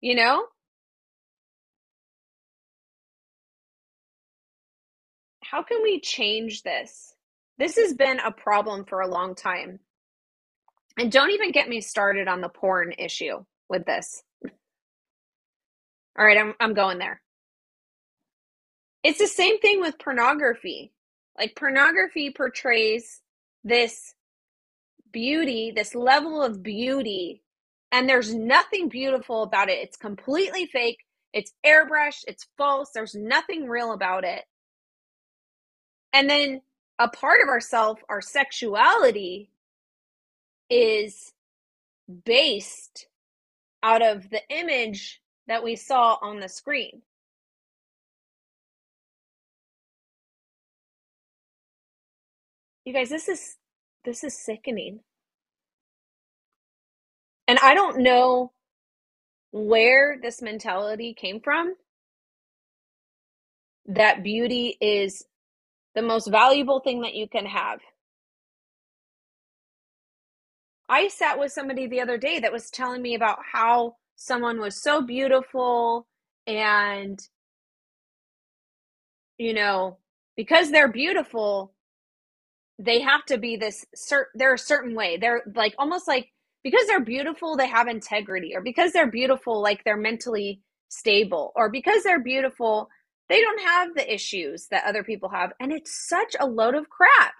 you 0.00 0.14
know? 0.14 0.44
how 5.54 5.62
can 5.62 5.84
we 5.84 6.00
change 6.00 6.64
this? 6.64 7.14
This 7.58 7.76
has 7.76 7.94
been 7.94 8.18
a 8.18 8.32
problem 8.32 8.84
for 8.84 9.00
a 9.00 9.08
long 9.08 9.36
time. 9.36 9.78
And 10.98 11.12
don't 11.12 11.30
even 11.30 11.52
get 11.52 11.68
me 11.68 11.80
started 11.80 12.26
on 12.26 12.40
the 12.40 12.48
porn 12.48 12.92
issue 12.98 13.44
with 13.68 13.86
this. 13.86 14.24
All 16.18 16.26
right, 16.26 16.38
I'm 16.38 16.54
I'm 16.58 16.74
going 16.74 16.98
there. 16.98 17.20
It's 19.04 19.18
the 19.18 19.26
same 19.26 19.60
thing 19.60 19.80
with 19.80 19.98
pornography. 19.98 20.92
Like 21.38 21.54
pornography 21.56 22.30
portrays 22.30 23.20
this 23.62 24.14
beauty, 25.12 25.72
this 25.74 25.94
level 25.94 26.42
of 26.42 26.62
beauty, 26.62 27.42
and 27.92 28.08
there's 28.08 28.34
nothing 28.34 28.88
beautiful 28.88 29.42
about 29.42 29.68
it. 29.68 29.78
It's 29.78 29.96
completely 29.96 30.66
fake. 30.66 30.98
It's 31.32 31.52
airbrushed, 31.64 32.24
it's 32.26 32.46
false. 32.56 32.90
There's 32.94 33.14
nothing 33.14 33.68
real 33.68 33.92
about 33.92 34.24
it. 34.24 34.44
And 36.12 36.30
then 36.30 36.62
a 36.98 37.08
part 37.08 37.40
of 37.42 37.48
ourself, 37.48 38.00
our 38.08 38.20
sexuality 38.20 39.50
is 40.70 41.32
based 42.24 43.06
out 43.82 44.02
of 44.02 44.30
the 44.30 44.40
image 44.48 45.20
that 45.46 45.62
we 45.62 45.76
saw 45.76 46.16
on 46.22 46.40
the 46.40 46.48
screen. 46.48 47.02
You 52.84 52.92
guys, 52.92 53.08
this 53.10 53.28
is 53.28 53.56
this 54.04 54.24
is 54.24 54.38
sickening. 54.38 55.00
And 57.48 57.58
I 57.60 57.74
don't 57.74 57.98
know 58.02 58.52
where 59.52 60.18
this 60.20 60.42
mentality 60.42 61.14
came 61.14 61.40
from 61.40 61.74
that 63.86 64.22
beauty 64.22 64.76
is 64.80 65.24
the 65.94 66.02
most 66.02 66.26
valuable 66.28 66.80
thing 66.80 67.02
that 67.02 67.14
you 67.14 67.28
can 67.28 67.46
have. 67.46 67.80
I 70.88 71.08
sat 71.08 71.38
with 71.38 71.52
somebody 71.52 71.86
the 71.86 72.00
other 72.00 72.18
day 72.18 72.40
that 72.40 72.52
was 72.52 72.70
telling 72.70 73.02
me 73.02 73.14
about 73.14 73.38
how 73.52 73.96
someone 74.16 74.60
was 74.60 74.80
so 74.80 75.02
beautiful 75.02 76.06
and 76.46 77.18
you 79.38 79.54
know 79.54 79.96
because 80.36 80.70
they're 80.70 80.92
beautiful 80.92 81.72
they 82.78 83.00
have 83.00 83.24
to 83.26 83.38
be 83.38 83.56
this 83.56 83.84
certain 83.94 84.30
they're 84.34 84.54
a 84.54 84.58
certain 84.58 84.94
way. 84.94 85.16
They're 85.16 85.42
like 85.54 85.74
almost 85.78 86.08
like 86.08 86.28
because 86.62 86.86
they're 86.86 87.04
beautiful 87.04 87.56
they 87.56 87.68
have 87.68 87.88
integrity 87.88 88.52
or 88.54 88.62
because 88.62 88.92
they're 88.92 89.10
beautiful 89.10 89.62
like 89.62 89.84
they're 89.84 89.96
mentally 89.96 90.60
stable 90.88 91.52
or 91.54 91.70
because 91.70 92.02
they're 92.02 92.22
beautiful 92.22 92.88
they 93.28 93.40
don't 93.40 93.60
have 93.62 93.94
the 93.94 94.12
issues 94.12 94.66
that 94.70 94.84
other 94.84 95.02
people 95.02 95.30
have 95.30 95.52
and 95.60 95.72
it's 95.72 96.08
such 96.08 96.36
a 96.38 96.46
load 96.46 96.74
of 96.74 96.88
crap. 96.88 97.34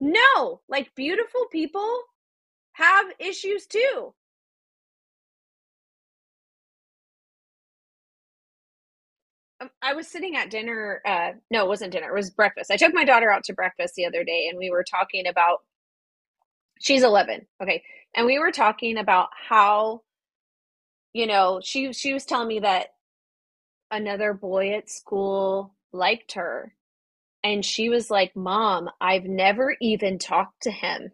No 0.00 0.60
like 0.68 0.94
beautiful 0.94 1.46
people 1.50 2.02
have 2.72 3.06
issues 3.18 3.66
too 3.66 4.14
I 9.82 9.94
was 9.94 10.08
sitting 10.08 10.36
at 10.36 10.50
dinner. 10.50 11.02
Uh, 11.06 11.32
no, 11.50 11.64
it 11.64 11.68
wasn't 11.68 11.92
dinner. 11.92 12.08
It 12.10 12.14
was 12.14 12.30
breakfast. 12.30 12.70
I 12.70 12.76
took 12.76 12.94
my 12.94 13.04
daughter 13.04 13.30
out 13.30 13.44
to 13.44 13.54
breakfast 13.54 13.94
the 13.96 14.06
other 14.06 14.24
day, 14.24 14.48
and 14.50 14.58
we 14.58 14.70
were 14.70 14.84
talking 14.84 15.26
about. 15.28 15.60
She's 16.80 17.02
eleven, 17.04 17.46
okay, 17.62 17.82
and 18.16 18.26
we 18.26 18.38
were 18.38 18.52
talking 18.52 18.98
about 18.98 19.28
how, 19.48 20.02
you 21.14 21.26
know, 21.26 21.60
she 21.64 21.92
she 21.92 22.12
was 22.14 22.24
telling 22.26 22.48
me 22.48 22.60
that 22.60 22.88
another 23.90 24.34
boy 24.34 24.74
at 24.74 24.90
school 24.90 25.74
liked 25.92 26.34
her, 26.34 26.74
and 27.44 27.64
she 27.64 27.88
was 27.90 28.10
like, 28.10 28.36
"Mom, 28.36 28.90
I've 29.00 29.24
never 29.24 29.76
even 29.80 30.18
talked 30.18 30.62
to 30.64 30.70
him," 30.72 31.12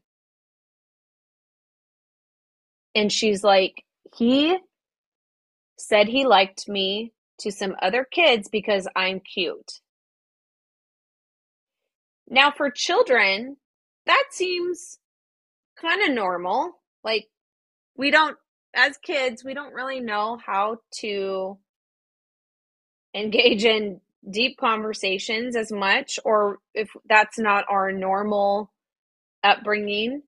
and 2.94 3.12
she's 3.12 3.44
like, 3.44 3.84
"He 4.16 4.58
said 5.78 6.08
he 6.08 6.26
liked 6.26 6.68
me 6.68 7.12
to 7.40 7.52
some 7.52 7.74
other 7.82 8.06
kids 8.10 8.48
because 8.48 8.88
I'm 8.96 9.20
cute. 9.20 9.80
Now, 12.28 12.50
for 12.50 12.70
children, 12.70 13.56
that 14.06 14.24
seems 14.30 14.98
kind 15.80 16.02
of 16.08 16.14
normal. 16.14 16.80
Like, 17.02 17.26
we 17.96 18.10
don't, 18.10 18.36
as 18.74 18.96
kids, 18.98 19.44
we 19.44 19.54
don't 19.54 19.74
really 19.74 20.00
know 20.00 20.38
how 20.44 20.78
to 21.00 21.58
engage 23.14 23.64
in 23.64 24.00
deep 24.30 24.58
conversations 24.58 25.56
as 25.56 25.72
much, 25.72 26.18
or 26.24 26.58
if 26.74 26.90
that's 27.08 27.38
not 27.38 27.64
our 27.68 27.90
normal 27.90 28.70
upbringing, 29.42 30.22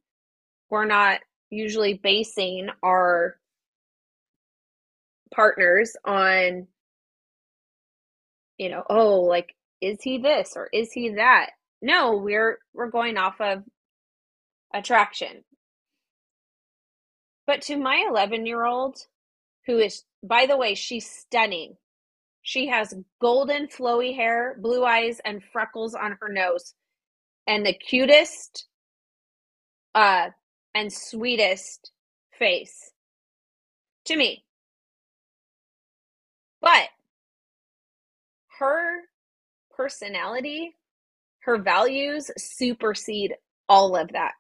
we're 0.71 0.87
not 0.87 1.21
usually 1.51 1.95
basing 1.95 2.69
our 2.83 3.37
partners 5.33 5.95
on 6.05 6.67
you 8.63 8.71
know, 8.71 8.85
oh, 8.89 9.23
like 9.23 9.55
is 9.81 9.99
he 10.01 10.19
this 10.19 10.53
or 10.55 10.69
is 10.73 10.93
he 10.93 11.15
that? 11.17 11.51
No, 11.83 12.17
we're 12.17 12.59
we're 12.73 12.91
going 12.91 13.19
off 13.19 13.41
of 13.41 13.65
attraction. 14.73 15.43
But 17.45 17.63
to 17.63 17.77
my 17.77 18.09
11-year-old 18.09 18.99
who 19.67 19.79
is 19.79 20.05
by 20.23 20.47
the 20.47 20.57
way, 20.57 20.77
she's 20.77 21.11
stunning. 21.11 21.77
She 22.43 22.69
has 22.69 22.95
golden 23.21 23.67
flowy 23.67 24.15
hair, 24.15 24.57
blue 24.61 24.85
eyes 24.85 25.21
and 25.25 25.43
freckles 25.53 25.97
on 25.97 26.17
her 26.21 26.29
nose 26.33 26.75
and 27.49 27.67
the 27.67 27.75
cutest 27.75 28.69
uh 29.97 30.29
and 30.73 30.93
sweetest 30.93 31.91
face 32.39 32.93
to 34.05 34.17
me. 34.17 34.45
But 36.61 36.89
her 38.63 39.01
personality, 39.77 40.77
her 41.41 41.59
values 41.59 42.31
supersede 42.39 43.35
all 43.69 43.97
of 43.97 44.13
that. 44.13 44.35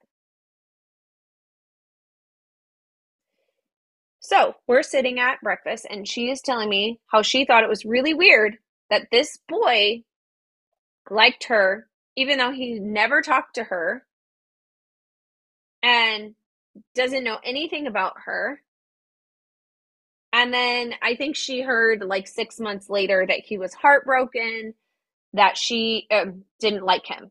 So 4.20 4.54
we're 4.68 4.84
sitting 4.84 5.18
at 5.18 5.40
breakfast, 5.42 5.86
and 5.90 6.06
she 6.06 6.30
is 6.30 6.40
telling 6.40 6.68
me 6.68 7.00
how 7.08 7.22
she 7.22 7.44
thought 7.44 7.64
it 7.64 7.68
was 7.68 7.84
really 7.84 8.14
weird 8.14 8.58
that 8.90 9.08
this 9.10 9.38
boy 9.48 10.04
liked 11.10 11.44
her, 11.48 11.88
even 12.16 12.38
though 12.38 12.52
he 12.52 12.78
never 12.78 13.22
talked 13.22 13.56
to 13.56 13.64
her 13.64 14.06
and 15.82 16.36
doesn't 16.94 17.24
know 17.24 17.38
anything 17.42 17.88
about 17.88 18.14
her. 18.26 18.62
And 20.32 20.52
then 20.52 20.94
I 21.02 21.14
think 21.14 21.36
she 21.36 21.60
heard 21.60 22.02
like 22.02 22.26
six 22.26 22.58
months 22.58 22.88
later 22.88 23.24
that 23.26 23.40
he 23.44 23.58
was 23.58 23.74
heartbroken, 23.74 24.74
that 25.34 25.58
she 25.58 26.06
um, 26.10 26.44
didn't 26.58 26.84
like 26.84 27.06
him. 27.06 27.30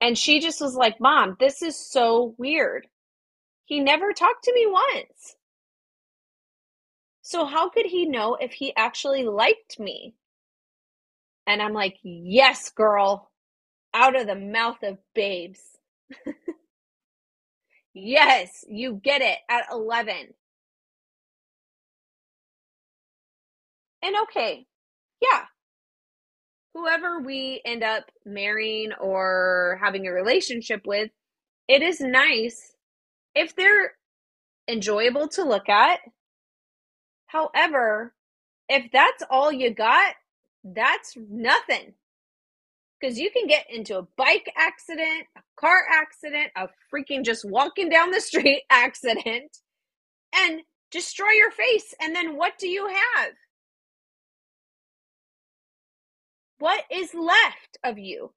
And 0.00 0.18
she 0.18 0.40
just 0.40 0.60
was 0.60 0.74
like, 0.74 1.00
Mom, 1.00 1.36
this 1.38 1.62
is 1.62 1.76
so 1.76 2.34
weird. 2.38 2.86
He 3.66 3.80
never 3.80 4.12
talked 4.12 4.44
to 4.44 4.54
me 4.54 4.66
once. 4.66 5.36
So, 7.22 7.46
how 7.46 7.70
could 7.70 7.86
he 7.86 8.04
know 8.04 8.34
if 8.34 8.52
he 8.52 8.74
actually 8.76 9.24
liked 9.24 9.78
me? 9.78 10.14
And 11.46 11.62
I'm 11.62 11.72
like, 11.72 11.96
Yes, 12.02 12.70
girl, 12.70 13.30
out 13.94 14.18
of 14.18 14.26
the 14.26 14.34
mouth 14.34 14.82
of 14.82 14.98
babes. 15.14 15.60
yes, 17.94 18.64
you 18.68 19.00
get 19.02 19.22
it 19.22 19.38
at 19.48 19.66
11. 19.72 20.34
And 24.04 24.14
okay, 24.24 24.66
yeah, 25.22 25.44
whoever 26.74 27.20
we 27.20 27.62
end 27.64 27.82
up 27.82 28.04
marrying 28.26 28.92
or 29.00 29.80
having 29.82 30.06
a 30.06 30.12
relationship 30.12 30.82
with, 30.84 31.10
it 31.68 31.80
is 31.80 32.00
nice 32.00 32.74
if 33.34 33.56
they're 33.56 33.92
enjoyable 34.68 35.28
to 35.28 35.44
look 35.44 35.70
at. 35.70 36.00
However, 37.28 38.12
if 38.68 38.92
that's 38.92 39.22
all 39.30 39.50
you 39.50 39.70
got, 39.70 40.14
that's 40.62 41.16
nothing. 41.16 41.94
Because 43.00 43.18
you 43.18 43.30
can 43.30 43.46
get 43.46 43.66
into 43.70 43.98
a 43.98 44.06
bike 44.18 44.52
accident, 44.56 45.26
a 45.36 45.40
car 45.58 45.78
accident, 45.90 46.50
a 46.56 46.68
freaking 46.92 47.24
just 47.24 47.44
walking 47.48 47.88
down 47.88 48.10
the 48.10 48.20
street 48.20 48.64
accident, 48.70 49.58
and 50.34 50.60
destroy 50.90 51.30
your 51.30 51.50
face. 51.50 51.94
And 52.00 52.14
then 52.14 52.36
what 52.36 52.58
do 52.58 52.68
you 52.68 52.86
have? 52.88 53.32
What 56.64 56.82
is 56.90 57.12
left 57.12 57.76
of 57.84 57.98
you? 57.98 58.32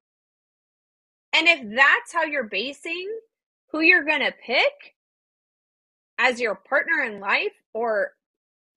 And 1.33 1.47
if 1.47 1.61
that's 1.61 2.11
how 2.11 2.23
you're 2.23 2.49
basing 2.49 3.09
who 3.71 3.79
you're 3.79 4.03
going 4.03 4.19
to 4.19 4.33
pick 4.45 4.95
as 6.17 6.37
your 6.37 6.55
partner 6.55 7.05
in 7.05 7.21
life 7.21 7.53
or 7.73 8.11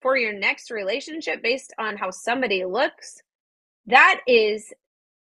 for 0.02 0.16
your 0.16 0.32
next 0.32 0.70
relationship 0.70 1.42
based 1.42 1.74
on 1.80 1.96
how 1.96 2.12
somebody 2.12 2.64
looks, 2.64 3.22
that 3.86 4.20
is 4.28 4.72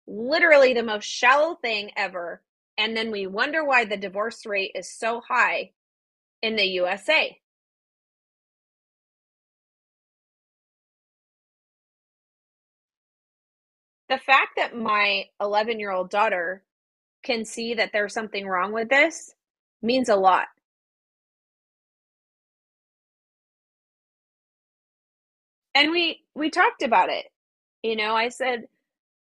literally 0.07 0.73
the 0.73 0.83
most 0.83 1.05
shallow 1.05 1.55
thing 1.55 1.91
ever. 1.95 2.41
And 2.77 2.97
then 2.97 3.11
we 3.11 3.27
wonder 3.27 3.63
why 3.63 3.85
the 3.85 3.95
divorce 3.95 4.45
rate 4.45 4.73
is 4.75 4.91
so 4.91 5.21
high 5.25 5.71
in 6.41 6.57
the 6.57 6.65
USA. 6.65 7.39
The 14.09 14.17
fact 14.17 14.51
that 14.55 14.75
my 14.75 15.25
11 15.41 15.79
year 15.79 15.91
old 15.91 16.09
daughter 16.09 16.63
can 17.23 17.43
see 17.45 17.73
that 17.73 17.91
there's 17.91 18.13
something 18.13 18.47
wrong 18.47 18.71
with 18.71 18.89
this 18.89 19.33
means 19.81 20.09
a 20.09 20.15
lot. 20.15 20.47
And 25.75 25.91
we 25.91 26.21
we 26.35 26.49
talked 26.49 26.81
about 26.83 27.09
it. 27.09 27.25
You 27.83 27.95
know, 27.95 28.15
I 28.15 28.29
said, 28.29 28.67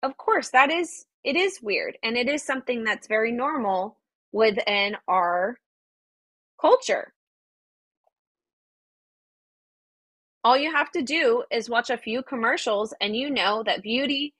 of 0.02 0.16
course, 0.16 0.50
that 0.50 0.70
is 0.70 1.04
it 1.24 1.36
is 1.36 1.60
weird 1.60 1.98
and 2.02 2.16
it 2.16 2.28
is 2.28 2.42
something 2.44 2.84
that's 2.84 3.08
very 3.08 3.32
normal 3.32 3.98
within 4.32 4.96
our 5.08 5.58
culture. 6.60 7.12
All 10.44 10.56
you 10.56 10.72
have 10.72 10.92
to 10.92 11.02
do 11.02 11.42
is 11.50 11.68
watch 11.68 11.90
a 11.90 11.98
few 11.98 12.22
commercials 12.22 12.94
and 13.00 13.16
you 13.16 13.28
know 13.30 13.64
that 13.64 13.82
beauty 13.82 14.32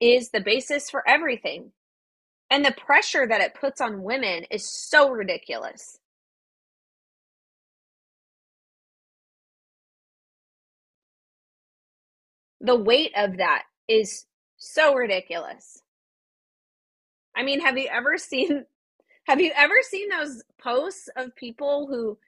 is 0.00 0.30
the 0.30 0.40
basis 0.40 0.90
for 0.90 1.08
everything. 1.08 1.72
And 2.50 2.64
the 2.64 2.72
pressure 2.72 3.26
that 3.26 3.40
it 3.40 3.54
puts 3.54 3.80
on 3.80 4.02
women 4.02 4.44
is 4.50 4.70
so 4.70 5.10
ridiculous. 5.10 5.98
The 12.60 12.76
weight 12.76 13.12
of 13.16 13.38
that 13.38 13.64
is 13.88 14.26
so 14.56 14.94
ridiculous. 14.94 15.82
I 17.36 17.42
mean, 17.42 17.60
have 17.60 17.78
you 17.78 17.88
ever 17.92 18.18
seen 18.18 18.64
have 19.26 19.40
you 19.40 19.52
ever 19.56 19.74
seen 19.82 20.08
those 20.10 20.42
posts 20.60 21.08
of 21.16 21.34
people 21.36 21.86
who 21.88 22.18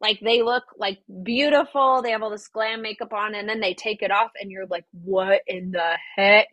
like 0.00 0.20
they 0.20 0.42
look 0.42 0.64
like 0.78 0.98
beautiful, 1.22 2.02
they 2.02 2.10
have 2.10 2.22
all 2.22 2.30
this 2.30 2.48
glam 2.48 2.82
makeup 2.82 3.12
on 3.12 3.34
and 3.34 3.48
then 3.48 3.60
they 3.60 3.74
take 3.74 4.02
it 4.02 4.10
off 4.10 4.32
and 4.40 4.50
you're 4.50 4.66
like, 4.66 4.84
"What 4.92 5.42
in 5.46 5.72
the 5.72 5.98
heck?" 6.16 6.48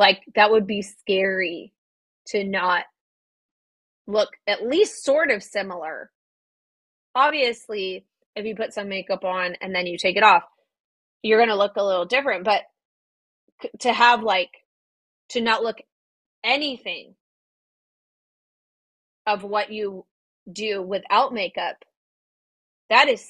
Like 0.00 0.22
that 0.34 0.50
would 0.50 0.66
be 0.66 0.80
scary 0.80 1.74
to 2.28 2.42
not 2.42 2.84
look 4.06 4.30
at 4.46 4.66
least 4.66 5.04
sort 5.04 5.30
of 5.30 5.42
similar. 5.42 6.10
Obviously, 7.14 8.06
if 8.34 8.46
you 8.46 8.56
put 8.56 8.72
some 8.72 8.88
makeup 8.88 9.24
on 9.24 9.56
and 9.60 9.74
then 9.74 9.86
you 9.86 9.98
take 9.98 10.16
it 10.16 10.22
off, 10.22 10.44
you're 11.22 11.38
going 11.38 11.50
to 11.50 11.54
look 11.54 11.76
a 11.76 11.84
little 11.84 12.06
different, 12.06 12.44
but 12.44 12.62
to 13.80 13.92
have 13.92 14.22
like 14.22 14.64
to 15.28 15.42
not 15.42 15.62
look 15.62 15.82
anything 16.42 17.14
of 19.26 19.44
what 19.44 19.70
you 19.70 20.06
do 20.50 20.80
without 20.80 21.34
makeup 21.34 21.76
that 22.88 23.06
is 23.06 23.28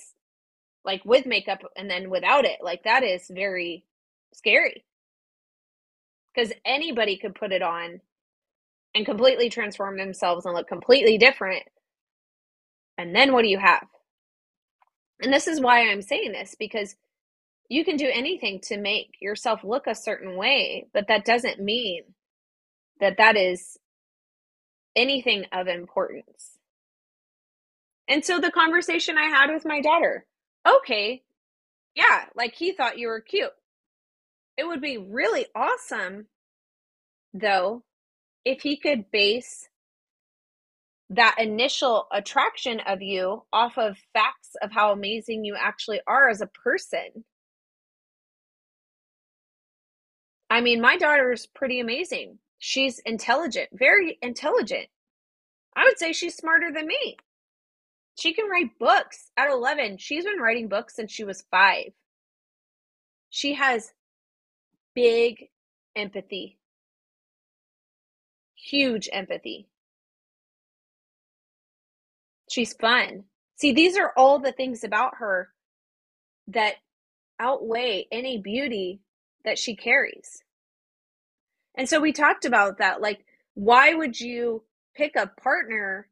like 0.85 1.05
with 1.05 1.27
makeup 1.27 1.59
and 1.77 1.91
then 1.91 2.11
without 2.11 2.45
it 2.45 2.61
like 2.63 2.85
that 2.85 3.03
is 3.03 3.27
very 3.29 3.85
scary 4.33 4.85
because 6.35 6.53
anybody 6.65 7.17
could 7.17 7.35
put 7.35 7.53
it 7.53 7.63
on 7.63 8.01
and 8.95 9.07
completely 9.07 9.51
transform 9.51 9.97
themselves 9.99 10.47
and 10.47 10.55
look 10.55 10.69
completely 10.69 11.19
different 11.19 11.65
and 12.99 13.15
then 13.15 13.33
what 13.33 13.43
do 13.43 13.49
you 13.49 13.59
have 13.59 13.87
and 15.23 15.33
this 15.33 15.47
is 15.47 15.61
why 15.61 15.89
i'm 15.91 16.03
saying 16.03 16.33
this 16.33 16.57
because 16.59 16.95
you 17.71 17.85
can 17.85 17.97
do 17.97 18.11
anything 18.13 18.61
to 18.65 18.79
make 18.79 19.17
yourself 19.23 19.65
look 19.65 19.89
a 19.89 19.97
certain 19.97 20.37
way, 20.37 20.89
but 20.95 21.09
that 21.09 21.27
doesn't 21.27 21.61
mean 21.61 22.03
that 23.01 23.19
that 23.19 23.37
is 23.37 23.79
anything 24.97 25.47
of 25.53 25.69
importance. 25.69 26.59
And 28.09 28.25
so 28.25 28.41
the 28.41 28.51
conversation 28.51 29.19
I 29.19 29.27
had 29.27 29.53
with 29.53 29.65
my 29.65 29.81
daughter, 29.81 30.27
okay, 30.69 31.23
yeah, 31.95 32.25
like 32.37 32.55
he 32.55 32.73
thought 32.73 32.99
you 32.99 33.09
were 33.09 33.21
cute. 33.21 33.53
It 34.61 34.67
would 34.67 34.83
be 34.83 34.99
really 34.99 35.47
awesome, 35.55 36.27
though, 37.33 37.83
if 38.45 38.61
he 38.61 38.77
could 38.77 39.11
base 39.11 39.71
that 41.09 41.37
initial 41.39 42.07
attraction 42.13 42.81
of 42.81 43.01
you 43.01 43.45
off 43.55 43.79
of 43.79 43.97
facts 44.13 44.57
of 44.61 44.71
how 44.71 44.93
amazing 44.93 45.47
you 45.47 45.57
actually 45.59 46.03
are 46.07 46.29
as 46.29 46.43
a 46.43 46.47
person 46.47 47.25
I 50.51 50.61
mean, 50.61 50.83
my 50.83 50.99
daughter 50.99 51.33
is 51.33 51.47
pretty 51.47 51.81
amazing. 51.81 52.39
She's 52.59 52.99
intelligent, 53.07 53.71
very 53.73 54.19
intelligent. 54.21 54.89
I 55.75 55.85
would 55.85 55.99
say 55.99 56.13
she's 56.13 56.35
smarter 56.35 56.71
than 56.71 56.87
me. 56.87 57.17
She 58.19 58.35
can 58.35 58.51
write 58.51 58.79
books 58.79 59.31
at 59.39 59.49
11. 59.49 59.97
She's 59.99 60.25
been 60.25 60.41
writing 60.41 60.69
books 60.69 60.97
since 60.97 61.13
she 61.13 61.25
was 61.25 61.45
five. 61.51 61.93
She 63.31 63.55
has 63.55 63.93
big 65.01 65.49
empathy, 65.97 66.59
huge 68.55 69.09
empathy. 69.11 69.67
She's 72.51 72.75
fun. 72.75 73.25
See, 73.57 73.73
these 73.73 73.97
are 73.97 74.13
all 74.15 74.41
the 74.41 74.53
things 74.53 74.85
about 74.85 75.15
her 75.17 75.49
that 76.49 76.75
outweigh 77.39 78.09
any 78.13 78.37
beauty 78.43 79.01
that 79.47 79.59
she 79.59 79.75
carries. 79.75 80.43
And 81.75 81.89
so 81.89 81.99
we 81.99 82.13
talked 82.13 82.45
about 82.45 82.77
that. 82.77 83.01
Like, 83.01 83.25
why 83.55 83.95
would 83.95 84.21
you 84.21 84.65
pick 84.95 85.17
a 85.17 85.31
partner 85.43 86.09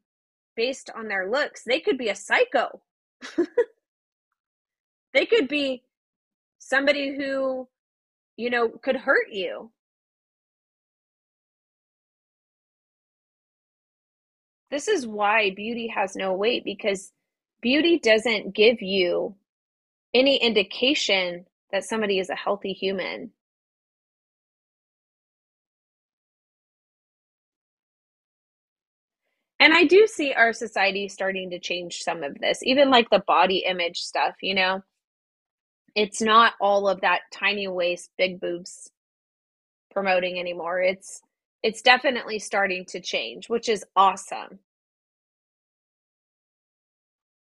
based 0.55 0.89
on 0.95 1.07
their 1.07 1.29
looks? 1.29 1.61
They 1.63 1.79
could 1.79 1.99
be 1.99 2.09
a 2.09 2.15
psycho. 2.15 2.81
they 5.13 5.27
could 5.27 5.47
be 5.47 5.83
somebody 6.57 7.15
who, 7.15 7.67
you 8.39 8.49
know, 8.49 8.69
could 8.69 8.95
hurt 8.95 9.27
you. 9.33 9.69
This 14.71 14.87
is 14.87 15.05
why 15.05 15.49
beauty 15.53 15.87
has 15.93 16.15
no 16.15 16.33
weight 16.33 16.63
because 16.63 17.11
beauty 17.61 17.99
doesn't 17.99 18.55
give 18.55 18.81
you 18.81 19.35
any 20.13 20.37
indication 20.37 21.47
that 21.73 21.83
somebody 21.83 22.17
is 22.17 22.29
a 22.29 22.35
healthy 22.35 22.71
human. 22.71 23.31
And 29.59 29.73
I 29.73 29.83
do 29.83 30.07
see 30.07 30.31
our 30.31 30.53
society 30.53 31.09
starting 31.09 31.49
to 31.49 31.59
change 31.59 31.99
some 32.03 32.23
of 32.23 32.39
this, 32.39 32.59
even 32.63 32.89
like 32.89 33.09
the 33.09 33.21
body 33.27 33.65
image 33.67 33.97
stuff, 33.99 34.35
you 34.41 34.55
know? 34.55 34.81
It's 35.95 36.21
not 36.21 36.53
all 36.61 36.87
of 36.87 37.01
that 37.01 37.21
tiny 37.33 37.67
waist, 37.67 38.11
big 38.17 38.39
boobs 38.39 38.91
promoting 39.91 40.39
anymore. 40.39 40.81
It's 40.81 41.21
it's 41.63 41.81
definitely 41.81 42.39
starting 42.39 42.85
to 42.85 43.01
change, 43.01 43.49
which 43.49 43.69
is 43.69 43.85
awesome. 43.95 44.59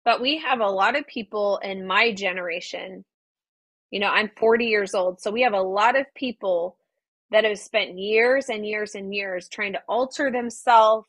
But 0.05 0.21
we 0.21 0.37
have 0.39 0.61
a 0.61 0.69
lot 0.69 0.97
of 0.97 1.05
people 1.07 1.59
in 1.63 1.85
my 1.85 2.13
generation 2.13 3.03
you 3.91 3.99
know, 3.99 4.07
I'm 4.09 4.29
40 4.37 4.65
years 4.65 4.93
old, 4.93 5.21
so 5.21 5.31
we 5.31 5.41
have 5.43 5.53
a 5.53 5.61
lot 5.61 5.97
of 5.99 6.05
people 6.13 6.77
that 7.31 7.45
have 7.45 7.59
spent 7.59 7.97
years 7.97 8.49
and 8.49 8.65
years 8.65 8.95
and 8.95 9.13
years 9.13 9.47
trying 9.47 9.73
to 9.73 9.81
alter 9.87 10.31
themselves, 10.31 11.07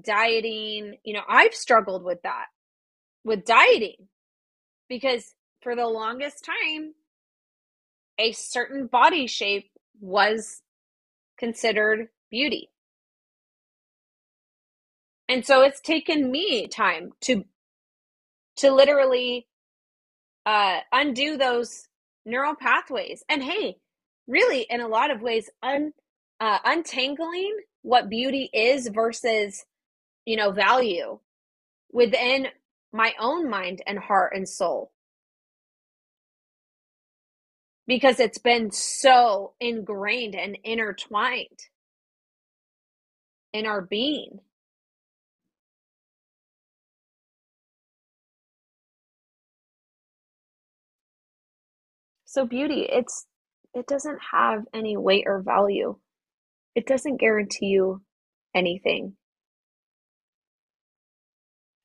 dieting. 0.00 0.96
You 1.04 1.14
know, 1.14 1.22
I've 1.28 1.54
struggled 1.54 2.04
with 2.04 2.22
that, 2.22 2.46
with 3.24 3.44
dieting, 3.44 4.08
because 4.88 5.34
for 5.62 5.76
the 5.76 5.86
longest 5.86 6.44
time, 6.44 6.94
a 8.18 8.32
certain 8.32 8.86
body 8.86 9.26
shape 9.26 9.70
was 10.00 10.62
considered 11.38 12.08
beauty. 12.30 12.70
And 15.28 15.46
so 15.46 15.62
it's 15.62 15.80
taken 15.80 16.30
me 16.30 16.66
time 16.66 17.12
to 17.22 17.44
to 18.56 18.72
literally 18.72 19.46
uh, 20.44 20.80
undo 20.92 21.36
those 21.36 21.88
neural 22.26 22.54
pathways. 22.54 23.24
And 23.28 23.42
hey, 23.42 23.76
really, 24.26 24.66
in 24.68 24.80
a 24.80 24.88
lot 24.88 25.10
of 25.10 25.22
ways, 25.22 25.48
un, 25.62 25.92
uh, 26.40 26.58
untangling 26.64 27.56
what 27.82 28.10
beauty 28.10 28.50
is 28.52 28.88
versus, 28.88 29.64
you 30.26 30.36
know, 30.36 30.50
value 30.50 31.18
within 31.92 32.48
my 32.92 33.14
own 33.18 33.48
mind 33.48 33.82
and 33.86 33.98
heart 33.98 34.32
and 34.34 34.48
soul. 34.48 34.92
Because 37.90 38.20
it's 38.20 38.38
been 38.38 38.70
so 38.70 39.54
ingrained 39.58 40.36
and 40.36 40.56
intertwined 40.62 41.58
in 43.52 43.66
our 43.66 43.82
being. 43.82 44.38
So 52.26 52.46
beauty, 52.46 52.86
it's 52.88 53.26
it 53.74 53.88
doesn't 53.88 54.20
have 54.30 54.62
any 54.72 54.96
weight 54.96 55.24
or 55.26 55.42
value. 55.42 55.96
It 56.76 56.86
doesn't 56.86 57.18
guarantee 57.20 57.66
you 57.66 58.02
anything. 58.54 59.14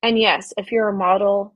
And 0.03 0.19
yes, 0.19 0.53
if 0.55 0.71
you're 0.71 0.89
a 0.89 0.93
model, 0.93 1.55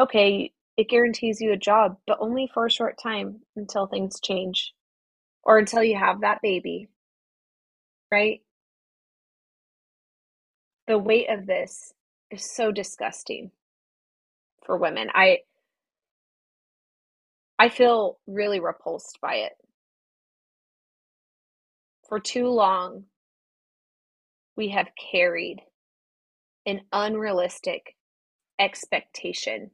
okay, 0.00 0.52
it 0.78 0.90
guarantees 0.90 1.42
you 1.42 1.52
a 1.52 1.58
job, 1.58 1.98
but 2.08 2.18
only 2.20 2.48
for 2.54 2.66
a 2.66 2.72
short 2.72 2.98
time 3.02 3.42
until 3.56 3.88
things 3.88 4.20
change 4.20 4.74
or 5.44 5.58
until 5.58 5.82
you 5.84 5.96
have 5.96 6.22
that 6.22 6.40
baby, 6.42 6.88
right? 8.12 8.40
The 10.88 10.98
weight 10.98 11.28
of 11.30 11.46
this 11.46 11.94
is 12.30 12.50
so 12.54 12.72
disgusting 12.72 13.52
for 14.66 14.76
women. 14.78 15.08
I 15.14 15.40
I 17.58 17.68
feel 17.70 18.18
really 18.26 18.60
repulsed 18.60 19.20
by 19.22 19.36
it. 19.36 19.52
For 22.08 22.20
too 22.20 22.48
long, 22.48 23.04
we 24.56 24.70
have 24.70 24.88
carried 25.12 25.62
an 26.66 26.82
unrealistic 26.92 27.96
expectation. 28.58 29.70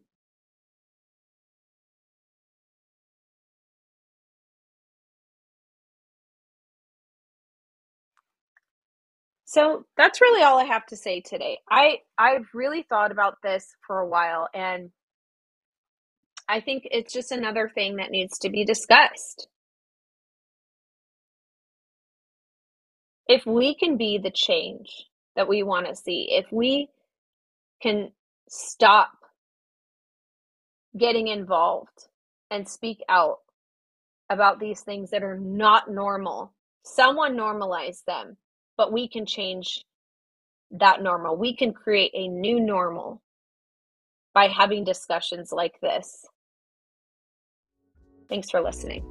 So 9.54 9.86
that's 9.96 10.20
really 10.20 10.42
all 10.42 10.58
I 10.58 10.64
have 10.64 10.84
to 10.86 10.96
say 10.96 11.20
today. 11.20 11.60
I 11.70 11.98
I've 12.18 12.48
really 12.54 12.82
thought 12.82 13.12
about 13.12 13.36
this 13.40 13.76
for 13.86 14.00
a 14.00 14.08
while 14.08 14.48
and 14.52 14.90
I 16.48 16.58
think 16.58 16.88
it's 16.90 17.12
just 17.12 17.30
another 17.30 17.70
thing 17.72 17.96
that 17.96 18.10
needs 18.10 18.36
to 18.40 18.50
be 18.50 18.64
discussed. 18.64 19.46
If 23.28 23.46
we 23.46 23.76
can 23.76 23.96
be 23.96 24.18
the 24.18 24.32
change 24.32 25.04
that 25.36 25.46
we 25.46 25.62
want 25.62 25.86
to 25.86 25.94
see, 25.94 26.30
if 26.32 26.46
we 26.50 26.88
can 27.80 28.10
stop 28.48 29.12
getting 30.98 31.28
involved 31.28 32.08
and 32.50 32.68
speak 32.68 33.04
out 33.08 33.38
about 34.28 34.58
these 34.58 34.80
things 34.80 35.10
that 35.10 35.22
are 35.22 35.38
not 35.38 35.88
normal, 35.88 36.52
someone 36.82 37.36
normalize 37.36 38.04
them, 38.04 38.36
but 38.76 38.92
we 38.92 39.08
can 39.08 39.26
change 39.26 39.84
that 40.70 41.02
normal. 41.02 41.36
We 41.36 41.56
can 41.56 41.72
create 41.72 42.10
a 42.14 42.28
new 42.28 42.60
normal 42.60 43.22
by 44.34 44.48
having 44.48 44.84
discussions 44.84 45.52
like 45.52 45.80
this. 45.80 46.26
Thanks 48.28 48.50
for 48.50 48.60
listening. 48.60 49.04